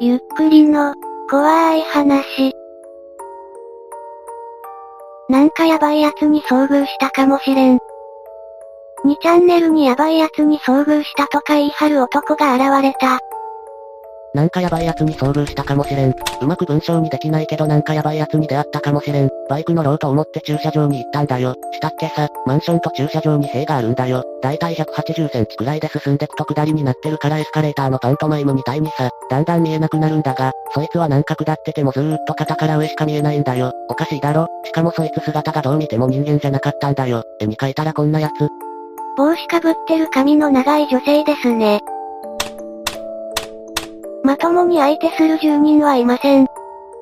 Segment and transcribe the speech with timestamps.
[0.00, 0.94] ゆっくりの、
[1.28, 2.52] 怖い話。
[5.28, 7.78] なんかやばい奴に遭遇したかもしれん。
[9.04, 13.18] 2チャンネルにやばい奴に遭遇したとか言い張る男が現れた。
[14.34, 16.14] なんかやばい奴に遭遇したかもしれん。
[16.42, 19.30] うまく文章にできないけどなんかやばい奴に出会ったかもしれん。
[19.48, 21.54] バイク乗ろうと思って駐車場に行ったんだよ。
[21.72, 24.22] したっけさ、マンションと駐車場に塀があるんだよ。
[24.42, 33.72] だいたい180センチくらいで進んでくと下りになってるからエスカレーターのパントマイムみたいにさ、だんだん見えなくなるんだが、そいつはなんか下っててもずーっと肩から上しか見えないんだよ。
[33.88, 34.46] おかしいだろ？
[34.64, 37.24] しかもそいつ姿がどう見ても人間じゃなかったんだよ。
[37.40, 38.48] 絵に描いたらこんなやつ。
[39.16, 41.80] 帽子かぶってる髪の長い女性ですね。
[44.22, 46.46] まともに相手する住人はいません。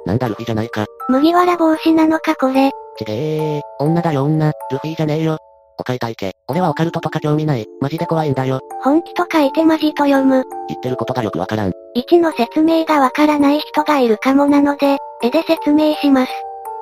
[0.04, 0.86] なんだルフィじゃないか。
[1.08, 2.72] 麦わら帽子なのかこれ。
[2.98, 5.38] ちげー、女だよ女、ルフィじゃねえよ。
[5.78, 6.32] お買いたいけ。
[6.48, 7.66] 俺はオカルトとか興味ない。
[7.80, 8.60] マジで怖いんだよ。
[8.82, 10.42] 本気と書いてマジと読む。
[10.68, 11.72] 言ってることがよくわからん。
[11.96, 16.32] 1の説明がわからない人がいるかもなので、絵で説明します。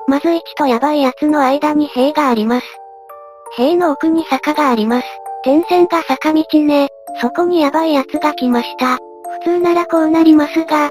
[0.07, 2.65] まず1とヤバい奴の間に塀があります。
[3.57, 5.07] 塀の奥に坂があります。
[5.43, 6.87] 点線が坂道ね。
[7.21, 8.97] そこにヤバい奴が来ました。
[9.39, 10.89] 普通ならこうなりますが、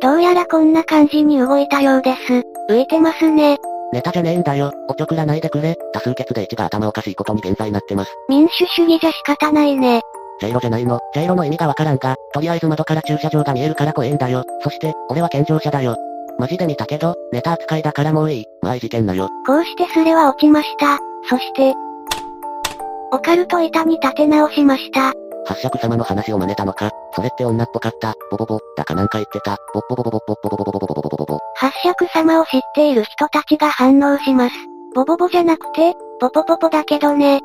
[0.00, 2.44] どうやらこんな感じに動いたようです。
[2.68, 3.58] 浮いてますね。
[3.92, 4.72] ネタじゃねえんだよ。
[4.88, 5.76] おちょくらないでくれ。
[5.92, 8.10] 多数決で1が頭おかしいことに現在なってます。
[8.28, 10.00] 民主主義じゃ仕方ないね。
[10.40, 10.98] J 路じゃないの。
[11.14, 14.44] J 路の意味がわからんが、とりあえず窓から駐車場が見えるから怖えんだよ。
[14.62, 15.96] そして、俺は健常者だよ。
[16.38, 18.44] マジで見たけど、ネタ扱いだからもういい。
[18.60, 19.28] まあい事件なよ。
[19.46, 20.98] こうしてスレは落ちました。
[21.30, 21.74] そして、
[23.12, 25.12] オカルト板に立て直しました。
[25.46, 26.90] 八尺様の話を真似たのか。
[27.16, 28.14] それって女っぽかった。
[28.30, 29.56] ボボボ、だかなんか言ってた。
[29.72, 31.38] ボッボボボボボボボボボボボボボボボボ。
[31.54, 34.54] 八尺様を知っている人たちが反応します。
[34.94, 37.40] ボボボじゃなくて、ポポポポだけどね。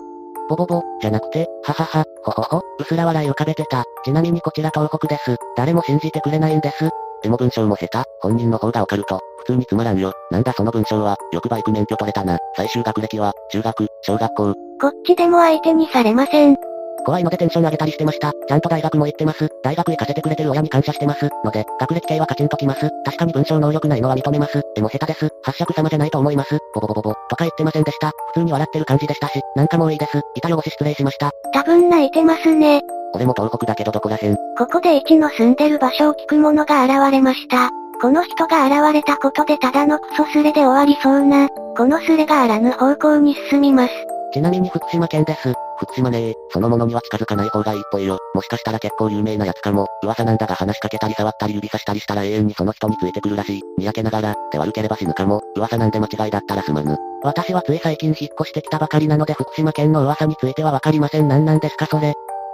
[0.49, 3.85] ボボボ、じゃなくて、ははは、ほほほ、うすら笑い浮かべてた。
[4.03, 5.37] ちなみにこちら東北です。
[5.55, 6.89] 誰も信じてくれないんです。
[7.23, 9.21] でも文章も下手、本人の方がオカルト。
[9.39, 10.11] 普通につまらんよ。
[10.31, 12.37] なんだその文章は、よくバイク免許取れたな。
[12.57, 14.53] 最終学歴は、中学、小学校。
[14.81, 16.70] こっちでも相手にされません。
[17.05, 18.31] 怖いのでテンション上げたりしてました。
[18.47, 19.49] ちゃんと大学も行ってます。
[19.63, 21.29] 大学行かせてくれてる親に感謝してます。
[21.43, 22.89] ので、学歴系はカチンときます。
[23.05, 24.61] 確かに文章能力ないのは認めます。
[24.75, 25.29] でも下手です。
[25.43, 26.57] 八尺様じゃないと思います。
[26.73, 27.13] ボボボボボ。
[27.29, 28.11] とか言ってませんでした。
[28.33, 30.21] 普通に笑ってる感じでしたし、なんかもういいです。
[30.35, 31.31] 板汚し失礼しました。
[31.53, 32.81] 多分泣いてますね。
[33.13, 34.37] 俺も東北だけどどこらへん。
[34.57, 37.69] ここで1の住んでる場所を聞く者が現れました。
[38.01, 43.93] この人が現れたことでただのクソスレで終わりそうな、このスレがあらぬ方向に進みます。
[44.33, 45.53] ちなみに福島県です。
[45.81, 46.35] 福島ねえ。
[46.51, 48.19] そのものには近づかない方がいいっぽいよ。
[48.35, 49.87] もしかしたら結構有名なやつかも。
[50.03, 53.61] 噂なんだが話しかけたり触ったり指さしたりしたら永遠にその人についてくるらしい。
[53.79, 55.41] にやけながら、手悪ければ死ぬかも。
[55.55, 56.95] 噂なんで間違いだったらすまぬ。
[57.23, 61.27] 私はつい最近引っ越してきたばかりなので福島県の噂についてはわかりません。
[61.27, 61.87] 何なんですか？
[61.87, 62.13] それ。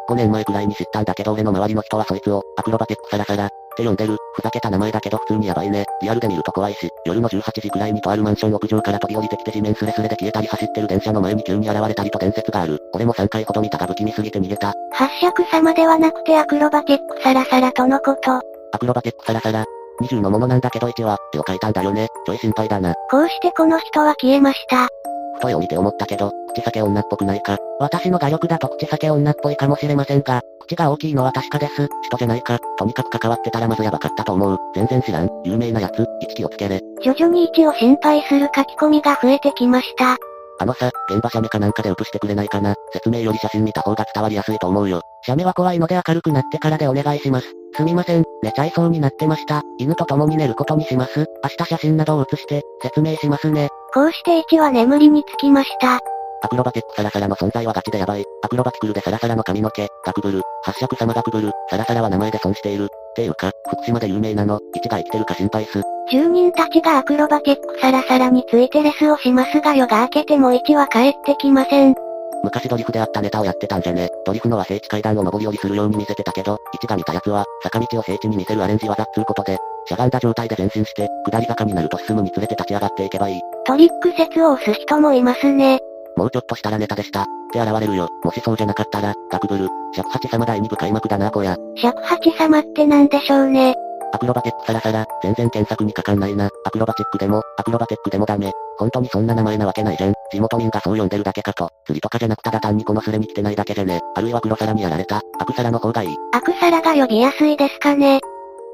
[0.09, 4.17] 5年前くらいに知ったんだけど俺の周りの人はそいつを、アクロバティックサラサラ、って呼んでる。
[4.33, 5.85] ふざけた名前だけど普通にやばいね。
[6.01, 12.79] リアルで見ると怖いし、夜の18時くらいにとあるマンション屋上から飛び降りてきて地面スレスレで消えたり走ってる電車の前に急に現れたりと伝説がある。
[12.93, 14.73] 俺も3回ほど見たが不気味すぎて逃げた。
[14.93, 18.31] 八尺様ではなくてアクロバティックサラサラとのこと。
[18.71, 19.65] アクロバティックサラサラ。
[20.01, 22.07] 20のものなんだけど1は、絵を描いたんだよね。
[22.25, 22.93] ちょい心配だな。
[23.11, 24.87] こうしてこの人は消えました。
[25.35, 27.57] ふと絵を見て思ったけど、口裂け女っぽくないか。
[27.79, 31.87] 私の画力だと口裂け女っぽいかもしれませんが、口が大きいのは確かです。
[32.03, 32.59] 人じゃないか。
[32.77, 34.57] とにかく関わってたらまずやばかったと思う。
[34.75, 35.29] 全然知らん。
[35.43, 36.81] 有名なやつ、一気をつけれ。
[37.03, 40.17] 徐々に位置を心配する書き込みが増えてきました。
[40.59, 42.73] あのさ、現場写メかなんかで写してくれないかな。
[42.91, 45.01] 説明より写真見た方が伝わりやすいと思うよ。
[45.23, 47.47] 写メは怖いので明るくなってからでお願いします。
[47.75, 49.61] すみません、寝ちゃいそうになってました。
[49.77, 51.25] 犬と共に寝ることにします。
[51.43, 53.69] 明日写真などを写して、説明しますね。
[53.93, 55.99] こうして1は眠りにつきました。
[56.43, 58.23] アクロバティックサラサラの存在はガチでやばい。
[58.43, 62.85] アクロバティクルでサラサラの髪の毛、ガクブル、八尺様ガクブル、サラサラは名前で損している。
[62.85, 65.81] っていうか、福島で有名なの、1が生きてるか心配す。
[66.11, 71.95] 住人たちがアクロバティックサラサラについてレスをしますが夜が明けても1は帰ってきません。
[72.43, 74.09] 昔ドリフであったネタをやってたんじゃね。
[74.25, 83.41] ドリフのは聖地階段を上り下りするように見せてたけど、1が見たやつは、坂道を聖地に見せるアレンジ技っつうことで、しゃがんだ状態で前進して、下り坂になると進むにつれて立ち上がっていけばいい。
[83.65, 85.79] トリック説を押す人もいますね。
[86.17, 87.21] もうちょっとしたらネタでした。
[87.21, 88.09] って現れるよ。
[88.23, 91.55] もしそうじゃなかったら、ガクブル、尺八様第2部開幕だなこや。
[91.77, 93.75] 尺八様ってなんでしょうね。
[94.13, 96.49] アクロバティックサラサラ、全然検索にかかんないな。
[96.65, 98.51] アクロバチックでも、アクロバテックでもダメ。
[98.77, 100.13] 本当にそんな名前なわけないじゃん。
[100.31, 101.69] 地元民がそう呼んでるだけかと。
[101.85, 103.99] 釣りとかじゃなくただ単にこのスレに来てないだけじゃね。
[104.15, 106.15] あるいは黒皿にやられた、アクサラの方がいい。
[106.33, 108.19] アクサラが呼びやすいですかね。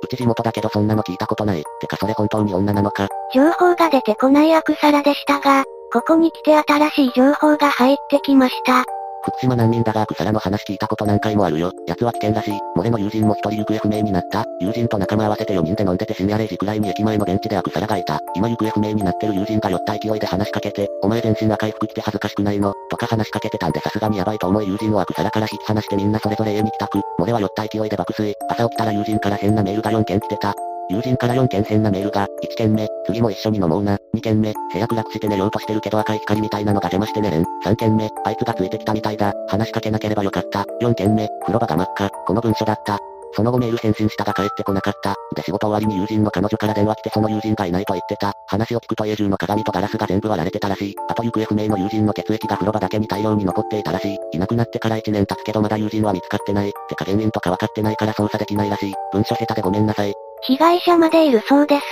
[0.04, 1.64] うち地元だけどそんなの聞いたことない。
[1.80, 3.08] てかそれ本当に女なのか。
[3.34, 5.64] 情報が出てこないアクサラでしたが、
[5.94, 8.84] ここに来て新しい情報が入ってきました。
[9.26, 11.72] 福島難民だがアクサラの話聞いたこと何回もあるよ。
[11.86, 12.60] 奴は危険らしい。
[12.76, 14.44] 漏れの友人も一人行方不明になった。
[14.60, 18.20] 友人と仲間合わせて4人で飲んでて深夜0時くらいに駅前のベンチでアクサラがいた。
[18.36, 22.74] 今行方不明になってる友人が酔った勢いで話しかけて、お前全身赤い服着て恥ずかしくないの？
[22.90, 27.02] とか話しかけてたんでさすがにヤバいと思い友人をアクサラから引き離してみんなそれぞれ家に帰宅。
[27.20, 28.34] 漏れは酔った勢いで爆睡。
[28.50, 30.56] 朝起きたら友人から変なメールが4件来てた。
[30.90, 33.98] 友人から4件変なメールが、1件目、次も一緒に飲もうな。
[34.16, 37.46] 2件目、部屋暗くして寝ようとしてるけど赤い光みたいなのが邪魔して寝れん。
[37.66, 39.34] 3件目、あいつがついてきたみたいだ。
[39.48, 40.66] 話しかけなければよかった。
[40.82, 42.10] 4件目、風呂場が真っ赤。
[42.28, 43.00] この文書だった。
[43.36, 45.16] その後メール返信したが帰ってこなかった。
[45.36, 48.34] で仕事終わりに友人の彼女から電話来てその友人がいないと言ってた。
[48.48, 50.96] 話を聞くと家中の鏡とガラスが全部割られてたらしい。
[51.10, 54.18] あと行方不明の友人の血液が風呂場だけに大量に残っていたらしい。
[54.34, 56.72] いなくなってから1年経つけどまだ友人は見つかってない。
[56.90, 58.94] てか原因とか分かってないから捜査できないらしい。
[59.12, 60.14] 文書下手でごめんなさい。
[60.46, 61.84] 被害者までいるそうです。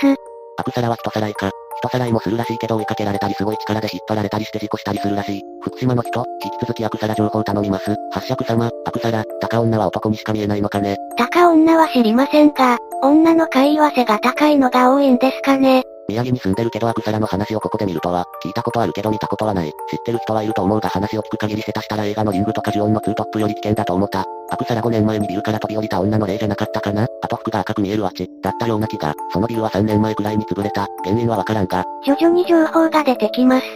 [0.58, 1.50] アクサラは人さらいか。
[1.78, 5.42] 人さらいもするらしいけど追いかけられたりすごい力で引っ張られたりして事故したりするらしい。
[5.62, 7.96] 福島の人、引き続きアクサラ情報頼みます。
[8.10, 10.98] 発射様、アクサラ、高女は男にしか見えないのかね。
[11.16, 15.84] 高女は知りませんが、女の会話性が高いのが多いんですかね。
[16.08, 19.70] 宮城に住んでるけどアクサラの話をここで見るとは、聞いたことあるけど見たことはない。
[19.70, 24.24] 知ってる人はいると思うが話を聞く限り下手したら映画のリングとかジュオンのツートップより危険だと思った。
[24.50, 30.88] アクサラ5年前にビルから飛び降りた女の例じゃなかったかなあと服が赤く見えるあち、だったような気が、そのビルは3年前くらいに潰れた。
[31.04, 31.84] 原因はわからんが。
[32.04, 33.66] 徐々に情報が出てきます。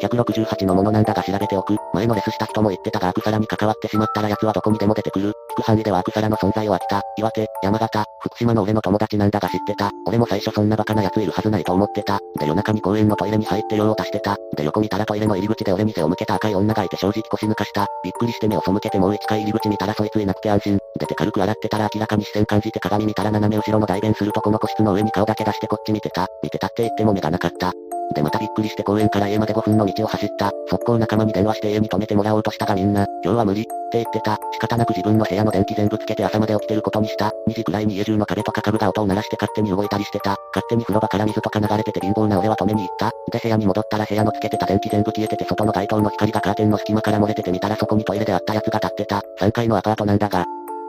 [0.00, 1.76] 168のものなんだが調べておく。
[1.92, 5.33] 前のレスした人も言ってたがアクサラに関わってしまったら奴はどこにでも出てくる。
[5.54, 9.90] く範囲ではアクサラの存在を秋田、岩手、山形、福島の俺の友達なんだが知ってた。
[10.06, 12.18] 俺も最初そんなバカな奴いるはずないと思ってた。
[12.38, 14.36] で夜中に公園のトイレに入って用を足してた。
[14.56, 17.86] で横見たらトイレの入り口で俺に背を向けた赤い女がいて正直腰抜かした。
[18.02, 20.78] びっくりして目を背けてもう一回入り口見たらそいついなくて安心。
[20.98, 26.26] 出て軽く洗ってたら明らかに視線感じて鏡見たら斜め後ろの大便するとこの個室の上に顔だけ出してこっち見てた。
[26.42, 27.72] 見てたって言っても目がなかった。
[28.12, 30.52] でまたびっくりして公園から家まで5分の道を走った。
[30.68, 34.38] 速攻仲間に電話して家に泊めてもらおうとしたがみんな、今日は無理、って言ってた。
[34.52, 37.32] 仕方なく自分の部屋の電気全部つけて朝まで起きてることにした。
[37.48, 40.36] 2時くらいに家中の壁とか家具が音を鳴らして勝手に動いたりしてた。
[40.54, 43.10] 勝手に風呂場から水とか流れてて貧乏な俺は止めに行った。
[43.32, 49.22] で部屋に戻ったら部屋のつけてた電気全部消えてて外の街灯の光がカーテンの隙間から漏れててみたらそこにトイレであったやつが立ってた。
[49.40, 50.44] 3階のアパートなんだが、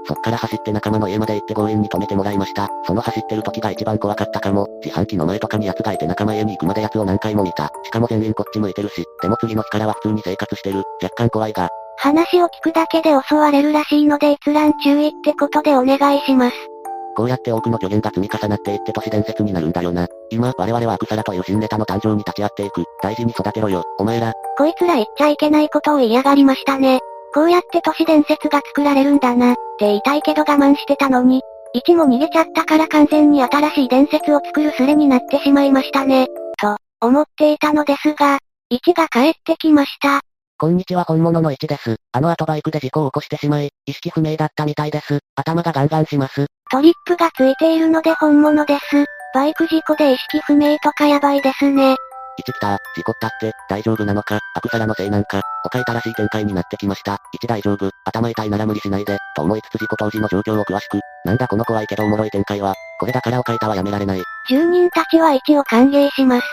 [0.08, 2.70] そっから走って仲間の家まで行って強引に止めてもらいました。
[2.86, 4.68] その走ってる時が一番怖かったかも。
[4.84, 7.72] 自販機の前とかに奴がいて仲間家に行くまで奴を何回も見た。
[7.84, 10.84] しかも全員こっち向いてるし、でも次の日からは普通に生活してる。
[11.02, 11.70] 若干怖いが。
[11.98, 16.56] 話を聞くだけで襲われるらしいので閲覧注意ってことでお願いします。
[17.16, 20.06] こうやって多くの虚言が積み重なっていって都市伝説になるんだよな。
[20.30, 22.84] 今、我々はアクサラという新ネタの誕生に立ち会っていく。
[23.02, 24.34] 大事に育てろよ、お前ら。
[24.58, 27.00] こいつら言っちゃいけないことを嫌がりましたね。
[27.34, 31.42] こうやって都市伝説が作られるんだな、って言いたいけど我慢してたのに、
[31.76, 36.28] 1も逃げちゃったから完全に新しい伝説を作るスレになってしまいましたね、
[36.58, 38.40] と、思っていたのですが、
[38.72, 40.22] 1が帰ってきました。
[40.58, 41.98] こんにちは本物の1です。
[42.14, 45.20] あの後バイクで事故を起こしてしまい、意識不明だったみたいです。
[45.36, 46.46] 頭がガンガンします。
[46.72, 49.06] トリップがついているので本物です。
[49.34, 51.98] バイク事故で意識不明とかやばいですね。
[52.40, 57.20] 1来た、事故ったって、大丈夫なのか、アクサラのせいなんか、他痛らしい展開になってきました。
[57.42, 64.24] 1大丈夫、頭痛いなら無理しないで、と思いつつ事故当時の状況を詳しく、なんだこの怖いけどおもろい展開は、これだからを書いたはやめられない。
[64.50, 66.48] 住人たちは1を歓迎します。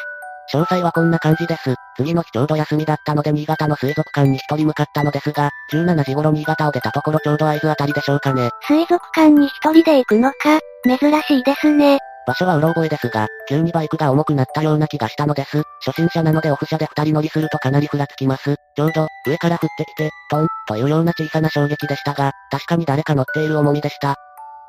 [0.53, 1.75] 詳細はこんな感じです。
[1.97, 8.51] 次の日ちょうど休みだったので新潟の水族館に一人向かったのですが、17時頃新潟を出たところちょうど合図あたりでしょうかね。
[8.69, 11.99] 水族館に一人で行くのか、珍しいですね。
[12.27, 15.63] 場所はうろ覚えですが、急にバイクが重くなったような気がしたのです。
[15.85, 18.57] 初心者なのでオフ車で二人乗りするとかなりふらつきます。
[18.77, 24.15] ちょうど、上から降ってきて、トン、というような小さな衝撃でしたが、確かに誰か乗っている重みでした。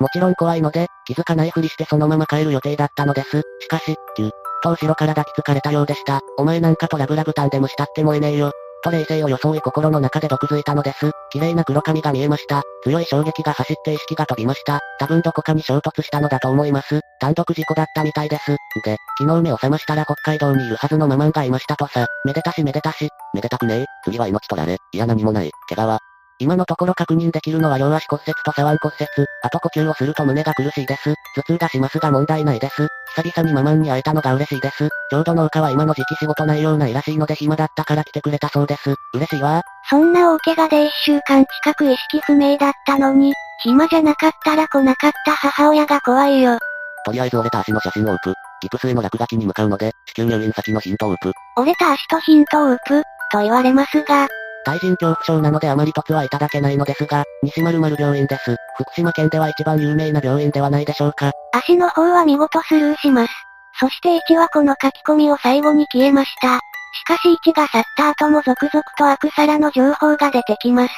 [0.00, 3.42] もちろん怖いので、気づかないふりしてそのまま帰る予定だったのです。
[3.60, 4.30] しかし、ぎゅっ
[4.62, 6.20] と後ろから抱きつかれたようでした。
[6.38, 8.52] お前なんかとラブラブタンで蒸したって燃えねえよ。
[8.84, 11.10] と冷静を装い心の中で毒づいたのです。
[11.30, 12.62] 綺麗な黒髪が見えました。
[12.84, 14.80] 強い衝撃が走って意識が飛びました。
[15.00, 17.00] 多分どこかに衝突したのだと思います。
[17.18, 18.56] 単独事故だったみたいです。
[18.84, 22.06] で、昨日目を覚ましたら北海道にいるはずのママンがいましたとさ。
[22.24, 23.08] めでたしめでたし。
[23.32, 23.86] めでたくねえ。
[24.04, 24.76] 次は命取られ。
[24.92, 25.50] いや何もない。
[25.68, 26.13] 怪我は。
[26.40, 29.26] 今のところ確認できるのは両足骨折と左腕骨折。
[29.42, 31.14] あと呼吸をすると胸が苦しいです。
[31.36, 32.88] 頭痛がしますが問題ないです。
[33.16, 34.88] 久々にママンに会えたのが嬉しいです。
[35.10, 38.94] ちょうど農家は今の時期仕事内容ないらしいので暇だったから来てくれたそうです。
[39.14, 39.62] 嬉しいわ。
[39.88, 46.58] そんな大怪我で一週間近く意識不明だったのに、暇じゃなかったら来なかった母親が怖いよ。
[47.06, 48.34] とりあえず折れた足の写真をウプ。
[48.60, 51.32] ギプスへの落書きに向かうので、至急入院先のヒントをウプ。
[51.56, 54.26] 折れた足とヒントをウプ、と言われますが、
[54.64, 58.56] 対人恐怖症なのであまり凸はいただけないのですが、西丸丸病院です。
[58.76, 61.32] 福島県では一番有名な病院ではないでしょうか。
[61.52, 63.32] 足の方は見事スルーします。
[63.78, 66.58] そして1はこの書き込みを最後に消えました。
[66.94, 70.94] しかし1が去った後も続々とアクサラの情報が出てきます。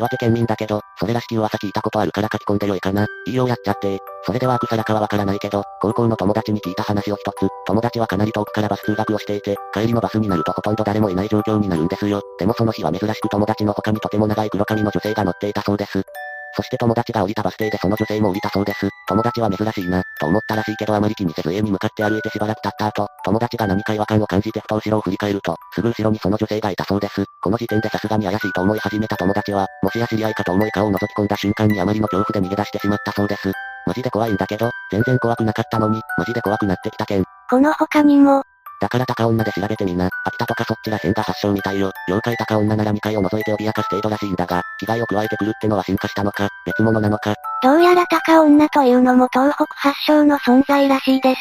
[0.00, 3.06] 岩手県民だけど、それらしき噂聞いたことあるから書き込んでよいかな。
[3.26, 12.22] いいよやっちゃってそれではアクサラかはわからないけど、高校の友達に聞いた話を一つ、友達はかなり遠くからバス通学をしていて、帰りのバスになるとほとんど誰もいない状況になるんですよ。
[12.38, 16.02] でもその日は珍しく友達の他にとても長い黒髪の女性が乗っていたそうです。
[16.54, 18.88] そして友達が降りたバス停でその女性も降りたそうです。
[19.08, 27.24] 友達は珍しいな、と思ったらしいけどあまり気にせず家に向かって歩いてしばらく経った後、友達が何か違和感を感じてふと後ろを振り返ると、すぐ後ろにその女性がいたそうです。
[27.42, 33.52] この時点でさすがに怪しいと思い始めた友達は、もしや知り合いかと思い顔を覗き込んだ瞬間にあまりの恐怖で逃げ出してしまったそうです。
[33.86, 37.24] マジで怖いんだけど、全然怖くなかったのに、マジで怖くなってきたけん。
[37.48, 38.42] この他にも、
[38.80, 40.08] だから高女で調べてみな。
[40.24, 41.92] 秋田とかそっちら辺が発祥みたいよ。
[42.08, 47.34] 妖怪高女なら2階を覗いて脅かす程度らしいんだが、危害を加えてくるってのは進化したのか、別物なのか。
[47.62, 51.40] どうやら高女というのも東北発祥の存在らしいです。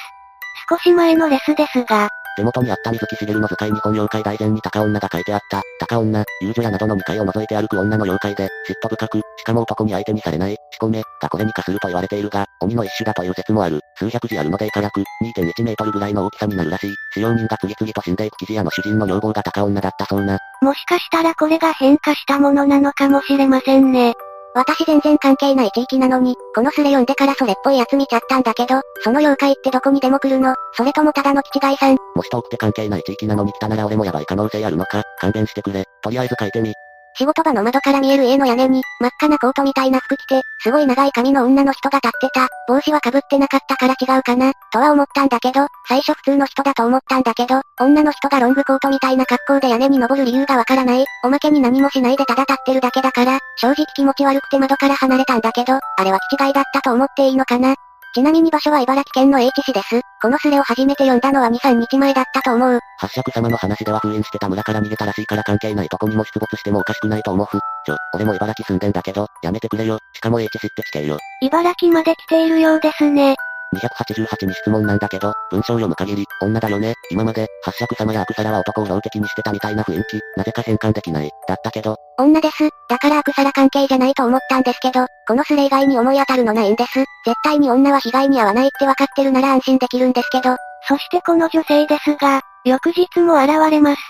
[0.70, 5.62] 少し前のレスですが、手元にあった水木しげるの図解日本妖怪大全に高女が書いてあった。
[5.80, 8.50] 高女、遊女屋などの2階を覗いて歩く女の妖怪で、嫉
[8.84, 13.80] 妬深く、しかも男に相手にされない、仕込め、がこれに化すると言われているが、鬼の一種だという説もある。
[13.96, 16.96] 数百字あるので辛く、2.1メートルぐらいの大きさになるらしい。
[17.14, 20.38] 使用人が次々と死んでいく記事屋の主人の女房が高女だったそうな。
[20.62, 24.14] もしかしたらこれが変化したものなのかもしれませんね。
[24.60, 30.54] 私全然関係ない地域なのに、このスレ読んでからそれっぽいやつ見ちゃったんだけど、その妖怪ってどこにでも来るの？
[30.74, 31.96] それともただの気違いさん？
[32.14, 35.02] もし遠くて関係ない地域なのに来たなら俺もヤバい可能性あるのか？
[35.22, 35.86] 勘弁してくれ。
[36.02, 36.74] とりあえず書いてみ。
[37.20, 42.48] 仕事場の窓から見える家の屋根に、真っ赤なコートみたいな服着て、すごい長い髪の女の人が立ってた。
[42.70, 51.04] 帽子は被ってなかったから違うかな、とは思ったんだけど、最初普通の人だと思ったんだけど、女の人がロングコートみたいな格好で屋根に登る理由がわからない。
[51.26, 57.76] おまけに何もしないでただ立ってるだけだから、正直気持ち悪くて窓から離れたんだけど、あれは気違いだったと思っていいのかな
[58.14, 60.02] ちなみに場所は茨城県の H 市です。
[60.22, 62.80] このスレを初めて読んだのは2、3日前だったと思う。
[62.98, 67.60] 八尺様の話では封印してた村から逃げたらしいから関係ないとこにも出没してもおかしくないと思うふ。
[67.86, 70.00] ちょ、俺も茨城住んでんだけど、やめてくれよ。
[70.14, 71.18] しかも H 市って来てよ。
[71.42, 73.36] 茨城まで来ているようですね。
[73.76, 76.96] 288に質問なんだけど、文章を読む限り、女だよね。
[77.12, 81.30] 今まで、八尺様やアクサラは男を標的にしてたみたいな雰囲気、なぜか変換できない。
[81.48, 81.98] だったけど。
[82.18, 82.70] 女です。
[82.90, 87.00] だからアクサラ関係じゃないと思ったんですけど、このスレ以外に思い当たるのないんです。
[87.00, 87.08] 絶
[87.44, 90.56] 対に女は被害に遭わないって分かってるなら安心できるんですけど。
[90.88, 94.02] そしてこの女性ですが、翌日も現れます。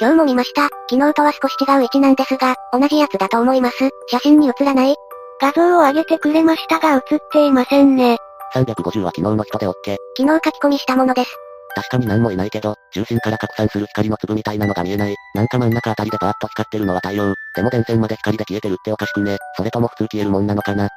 [0.00, 0.68] 今日も見ました。
[0.88, 3.90] 昨日とは少し違う位置なんですが、同じやつだと思います。
[4.08, 4.94] 写真に写らない。
[5.40, 8.18] 画像を上げてくれましたが写っていませんね。
[8.54, 9.72] 350は昨日の人で OK。
[10.16, 11.30] 昨日書き込みしたものです。
[11.74, 15.14] 確かに何もいないけど、中心から拡散する光の粒みたいなのが見えない。
[15.34, 17.34] なんか真ん中あたりでバーッと光ってるのは太陽。
[17.54, 19.36] でも電線まで光で消えてるっておかしくね。
[19.56, 20.88] それとも普通消えるもんなのかな。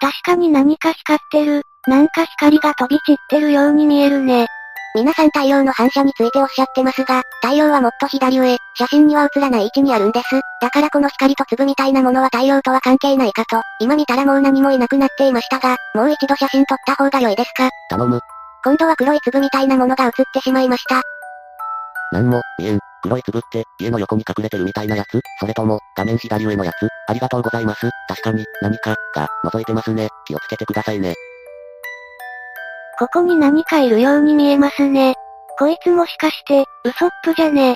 [0.00, 1.62] 確かに何か光ってる。
[1.86, 4.46] なんか光が飛び散ってるように見えるね。
[4.94, 10.26] 皆さん太陽の反射についておっしゃってますが、太陽はもっと左上、写真には映らない位置にあるんです。
[10.60, 17.70] だからこの光と粒みたいなものは太陽とは関係ないかと、今見たらもう何もいなくなっていましたが、もう一度写真撮った方が良いですか？
[17.88, 18.20] 頼む。
[18.64, 21.00] 今度は黒い粒みたいなものが映ってしまいました。
[22.12, 22.78] なんも、見えん。
[23.02, 25.18] 黒い粒って、家の横に隠れてるみたいなやつ？
[25.40, 26.86] それとも、画面左上のやつ？
[27.08, 27.88] ありがとうございます。
[28.08, 30.08] 確かに、何か、が、覗いてますね。
[30.26, 31.14] 気をつけてくださいね。
[32.98, 35.14] ここに何かいるように見えますね。
[35.58, 37.74] こいつもしかして、ウソップじゃね？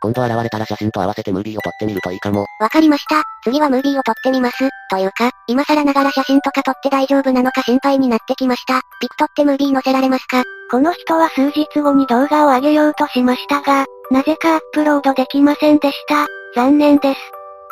[0.00, 2.44] 今度現れたら写真と合わせてムービーを撮ってみるといいかも。
[2.60, 3.22] わかりました。
[3.42, 4.68] 次はムービーを撮ってみます。
[4.90, 8.82] というか、今更ながら写真とか撮って大丈夫なのか心配になってきました。
[9.00, 10.42] ピクトってムービー載せられますか？
[10.70, 16.26] この人は数日後に動画を上げようとしましたが、なぜかアップロードできませんでした。
[16.54, 17.20] 残念です。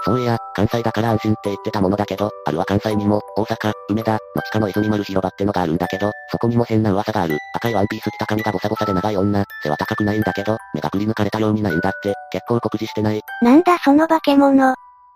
[0.04, 7.38] そういや、関西だから安心って言ってたものだけど、あるは関西にも、大阪、梅田、の地下の泉丸広場ってのがあるんだけど、そこにも変な噂がある。
[7.54, 13.20] 赤いワンピース着た髪がボサボサで長い女、背は高くないんだけど、目がくり抜かれたようにないんだって、結構酷似してない？
[13.42, 14.74] なんだその化け物。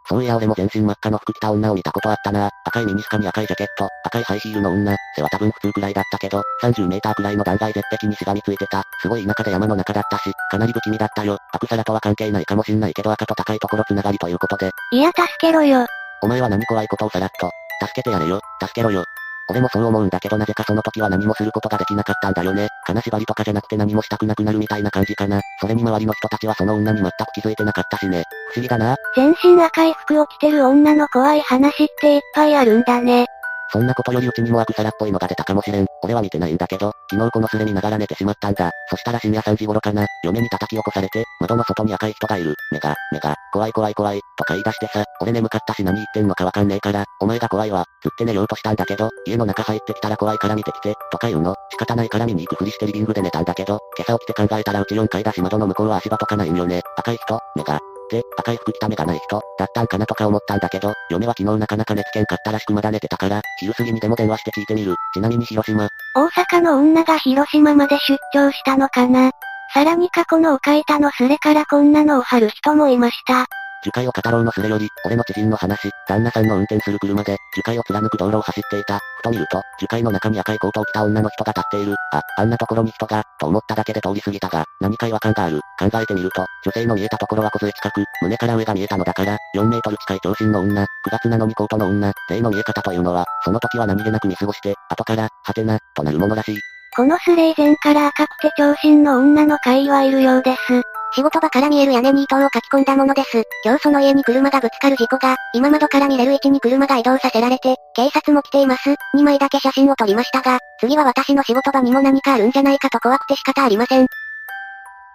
[0.08, 2.50] そういや俺も全身真っ赤の服着た女を見たことあったな。
[2.64, 8.82] 赤いミニスカに赤いジャケット、赤いハイヒールの女、背は多分普通くらいだったけど、30メーターくらいの断崖絶壁にしがみついてた。
[9.02, 11.38] すごい田舎で山の中だったし、かなり不気味だったよ。
[11.52, 14.70] アクサラとは関係ないかもしんないけど赤と高いところつながりということで。
[14.92, 15.86] いや助けろよ。
[16.22, 17.50] お前は何怖いことをさらっと。
[17.80, 19.04] 助けてやれよ、助けろよ。
[19.48, 22.68] 俺もそう思うんだけどなぜかその時は何もすることができなかったんだよね。
[22.84, 25.40] 金縛りとかじゃなくて何もしたくなくなるみたいな感じかな。
[25.60, 28.24] それに周りの人たちはその女に全く気づいてなかったしね。
[28.52, 28.96] 不思議だな。
[29.14, 33.26] 全身赤い服を着てる女の怖い話っていっぱいあるんだね。
[33.72, 35.86] そんなことよりうちにもアクサラっぽいのが出たかもしれん。
[36.02, 38.70] 俺は見てないんだけど、昨日このスレ見ながら寝てしまったんだ。
[38.90, 42.54] そしたら深夜3時頃かな、嫁に叩き起こされて、窓の外に赤い人がいる。
[42.72, 56.82] 目が、目が、怖い怖い怖い、とか言い出してさ、俺眠かったし何言ってんのかわかんねえから、お前が怖いわ、つって寝ようとしたんだけど、家の中入ってきたら怖いから見てきて、とか言うの、仕方ないから見に行くふりしてリビングで寝たんだけど、今朝起きて考えたらうち4階だし窓の向こうは足場とかないんよね。
[56.96, 64.94] 赤い人、目が、って、赤い服着た目がない人、だったんかなとか思ったんだけど、嫁は昨日なかなか寝つけんかったらしくまだ寝てたから、昼過ぎにでも電話して聞いてみる。
[65.12, 65.88] ちなみに広島。
[66.14, 69.30] 大阪の女が広島まで出張したのかな。
[69.74, 73.46] さらに過去のおかいたのスレからこんなのを貼る人もいました。
[73.84, 78.98] 樹海を語ろうのすれより、俺の知人の話、旦那さんの運転する車で、樹海を貫く道路を走っていた。
[79.18, 81.94] ふと見ると、樹海の中に赤いコートを着た女の人が立っている。
[82.12, 85.60] あ、あんなところに人が、と思っただけで通り過ぎたが、何か違和感がある。
[85.78, 96.58] 考えてみると、女性の見えたところは小杖近く、胸から上が見えたのだから、4メートル近い長身の女、9月なのにコートの女、例の見え方というのは、その時は何気なく見過ごして、後から、はてな、となるものらしい。
[96.96, 100.95] このスレ以前から赤くて長身の女の会はいるようです。
[101.12, 103.44] 仕事場から見える屋根に糸を書き込んだものです。
[103.64, 108.90] 今日その家に車がぶつかる事故が、今窓から見れる位置に車が移動させられて、警察も来ています。
[109.14, 114.06] 2枚だけ写真を撮りましたが、次は私の仕事場にも何かあるんじゃないかと怖くて仕方ありません。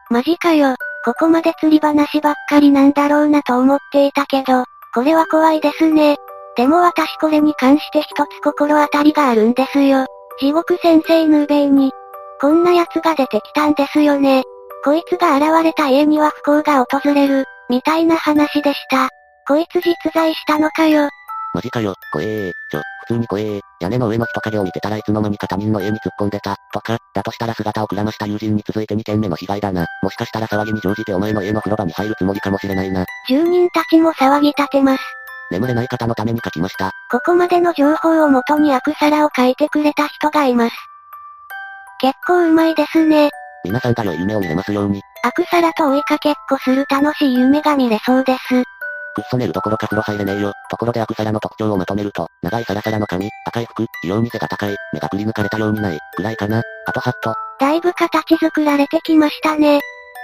[0.09, 0.75] マジかよ。
[1.03, 6.17] ここまで釣り話ばっかりなんだろうなと思っていたけど、これは怖いですね。
[6.55, 10.05] でも私これに関して一つ心当たりがあるんですよ。
[10.39, 11.91] 地獄先生ヌーベイに、
[12.39, 14.43] こんな奴が出てきたんですよね。
[14.83, 19.09] こいつが現れた家には不幸が訪れる、みたいな話でした。
[19.47, 21.09] こいつ実在したのかよ。
[21.53, 22.51] マジかよ、怖えー。
[22.71, 23.61] ちょ、普通に怖えー。
[23.81, 29.85] 屋根の上の人影を見てたらいつの間にか他人の家に突っ込んでた、とか、だとしたら姿をくらました友人に続いて2件目の被害だな。
[30.01, 33.05] もしかしたら騒ぎに乗じてお前の家の風呂場に入るつもりかもしれないな。
[33.27, 35.03] 住人たちも騒ぎ立てます。
[35.51, 36.91] 眠れない方のために書きました。
[37.11, 40.75] ここまでの情報をもとにアクサラを書いてくれた人がいます。
[41.99, 43.29] 結構うまいですね。
[43.63, 45.01] 皆さんが良い夢を見れますように。
[45.23, 48.63] アクサラと追いかけっこする楽しい夢が見れそうです。
[49.13, 50.53] くっそ寝るどころか風呂入れねえよ。
[50.69, 56.61] ところでアクサラの特徴をまとめると、長いサラサラの髪、赤い服、異様に背が高い、目がくり抜かれたようにない、くらいかな。
[56.87, 57.35] あとハット。
[57.59, 59.81] だいぶ形作られてきましたね。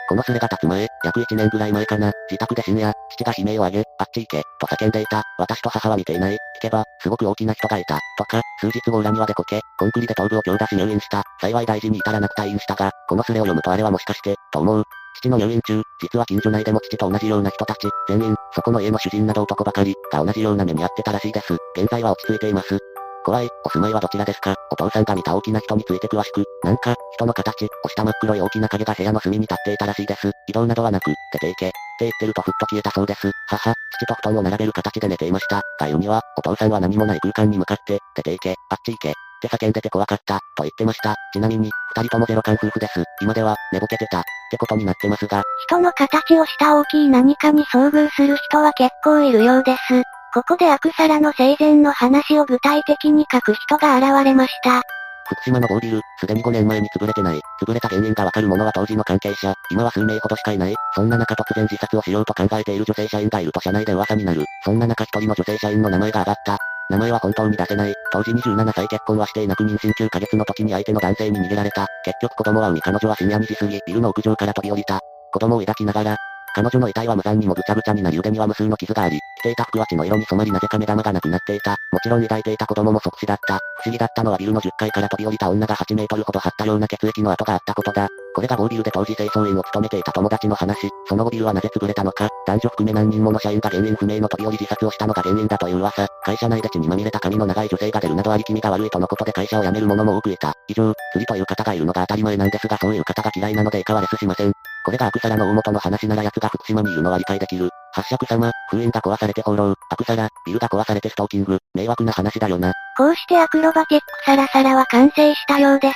[0.09, 5.23] このスレが立つ前、約1年ぐらい前かな、自宅で深夜、父が悲鳴を上げ、あっち行け、と叫んでいた。
[5.37, 6.35] 私と母は見ていない。
[6.35, 7.99] 聞けば、すごく大きな人がいた。
[8.17, 11.23] とか、数日後裏庭でこけ、コンクリで頭部を強打し入院した。
[11.39, 14.83] 幸い大事に至らなく退院したが、このスレを読むとあれはもしかして、と思う。
[15.17, 21.57] 父の入院中、実は近所内でも父と同じような人たち、全員、そこの家の主人など男ばかり、が同じような目に遭ってたらしいです。
[21.75, 22.79] 現在は落ち着いています。
[23.27, 30.31] 怖い、お住まいはどちらですかお父さんが見た大きな人について詳しく、なんか、人の形、押した真っ黒い大きな影が部屋の隅に立っていたらしいです。
[30.47, 33.29] 移動などはなく、出ていけ、って言ってるとふっと消えたそうです。
[33.47, 35.61] 母、父と布団を並べる形で寝ていました。
[35.79, 41.15] が言うには、お父さんは何もない空間に向かって、出ていけ、あっち行け、って叫んでて怖かった、と言ってました。
[41.33, 43.03] ちなみに、二人ともゼロ感夫婦です。
[43.21, 45.43] 今では、寝ぼけてた、ってことになってますが。
[45.67, 50.03] 人の形をした大きい何かに遭遇する人は結構いるようです。
[50.33, 54.83] ここでアクサラの生前の話を具体的に書く人が現れました。
[55.27, 57.41] 福島の某ビル、すでに5年前に潰れてない。
[57.61, 60.75] 潰れた原因がわかる者は当時の関係者、今は数名ほどしかいない。
[60.95, 64.45] そんな中突然自殺をしようと考えている女性社員がいると社内で噂になる。
[64.63, 66.57] そんな中一人の女性社員の名前が挙がった。
[66.89, 67.93] 名前は本当に出せない。
[68.13, 71.85] 当時27歳結婚はしていなく妊娠9ヶ月の時に相手の男性に逃げられた。
[72.05, 75.01] 結局子供は産み彼女は深夜2時過ぎ、ビルの屋上から飛び降りた。
[75.33, 76.17] 子供を抱きながら、
[76.57, 81.77] 彼女の遺体は無残にもぐちゃぐちゃになり腕には無数の傷があり、着ていた服は血の色に染まりなぜか目玉がなくなっていた。
[81.91, 83.59] もちろん抱いていた子供も即死だった。
[83.59, 88.07] 不思議だったのはビルの10階から飛び降りた女が8メートルほど張ったような血液の跡があったことだ。
[88.33, 90.89] これが某ビルで当時清掃員を務めていた友達の話。
[91.07, 96.07] その後ビルはなぜ潰れたのか、男女含め何人もの社員が原因不明の飛び降り自殺をしたのが原因だという噂。
[96.23, 100.53] 会社内で血にまみれた髪の長い女性が出るなどあり気味が悪いとのことで会社を辞める者も多くいた。
[100.67, 104.53] 以上、釣りという方がいるのが当たり前なんですがそういう方が嫌いなので以下はレスしません。
[104.87, 107.69] これがアクサラの大元の話なら奴が福島にいるのは理解できる。
[107.91, 112.71] 発射様、封印が壊されて放浪、アクサラ、ビルが壊されてストーキング、迷惑な話だよな。
[112.97, 115.93] こうしてアクロバティックサラサラは完成したようです。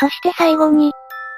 [0.00, 0.90] そして最後に、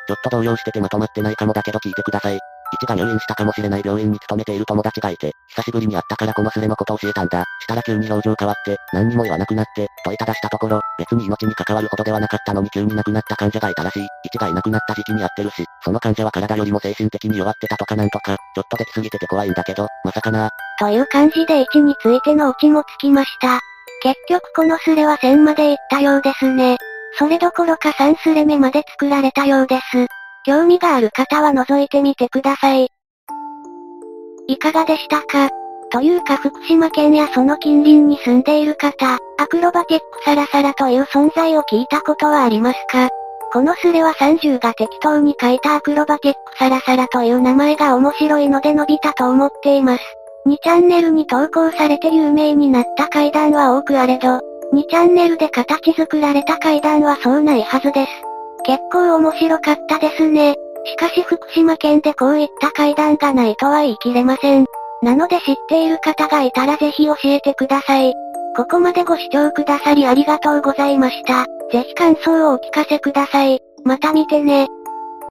[0.06, 2.38] ちょっと動揺しててまとまってないかもだけど聞いてください。
[2.72, 7.44] 一が入院したかもしれない病院に勤めている友達がいて、久しぶりに会ったからこのスレのことを教えたんだ。
[7.60, 14.06] したら急に表情変わって、何にも言わなくなって、問いただしたところ、別に命に関わるほどではなかったのに急に亡くなった患者がいたらしい。
[14.24, 23.60] 一がいなくなった時期に会ってるし、その患者は体よりも精神的に弱ってたとかなんとか、ちょっとできすぎてて怖いんだけど、まさかなという感じで1についてのオチもつきました。
[24.02, 26.76] 結局このスレは1000まで行ったようですね。
[27.18, 30.06] それどころか3スレ目まで作られたようです。
[30.46, 32.88] 興味がある方は覗いてみてください。
[34.46, 35.50] いかがでしたか？
[35.90, 43.08] というか福島県やその近隣に住んでいる方、アクロバティックサラサラという存在を聞いたことはありますか？
[43.52, 50.04] このスレは30が適当に書いたアクロバティックサラサラという名前が面白いので伸びたと思っています。
[50.46, 54.38] 2チャンネルに投稿されて有名になった階段は多くあれど、
[54.72, 58.12] 2チャンネルで形作られた階段はそうないはずです。
[58.66, 60.56] 結構面白かったですね。
[60.84, 64.66] しかし福島県でこういった階段がないとは言い切れません。
[65.02, 68.12] なので知っている方がいたらぜひ教えてください。
[68.56, 71.46] ここまでご視聴くださりありがとうございました。
[71.70, 73.60] ぜひ感想をお聞かせください。
[73.84, 74.66] また見てね。